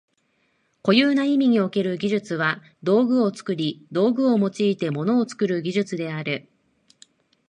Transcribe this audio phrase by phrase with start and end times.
[0.81, 6.49] 固有な意味における技術は道具を作り、道具を用いて物を作る技術である。